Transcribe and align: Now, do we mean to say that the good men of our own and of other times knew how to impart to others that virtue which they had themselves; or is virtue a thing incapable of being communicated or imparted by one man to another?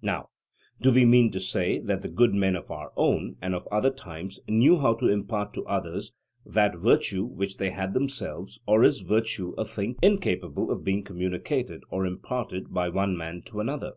Now, 0.00 0.30
do 0.80 0.90
we 0.90 1.04
mean 1.04 1.30
to 1.32 1.38
say 1.38 1.78
that 1.80 2.00
the 2.00 2.08
good 2.08 2.32
men 2.32 2.56
of 2.56 2.70
our 2.70 2.92
own 2.96 3.36
and 3.42 3.54
of 3.54 3.68
other 3.70 3.90
times 3.90 4.40
knew 4.48 4.78
how 4.78 4.94
to 4.94 5.08
impart 5.08 5.52
to 5.52 5.66
others 5.66 6.12
that 6.46 6.78
virtue 6.78 7.24
which 7.26 7.58
they 7.58 7.68
had 7.72 7.92
themselves; 7.92 8.58
or 8.66 8.84
is 8.84 9.00
virtue 9.00 9.52
a 9.58 9.66
thing 9.66 9.96
incapable 10.02 10.70
of 10.70 10.82
being 10.82 11.04
communicated 11.04 11.82
or 11.90 12.06
imparted 12.06 12.72
by 12.72 12.88
one 12.88 13.18
man 13.18 13.42
to 13.42 13.60
another? 13.60 13.92